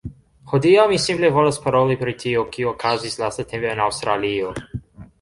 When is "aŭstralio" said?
3.89-4.55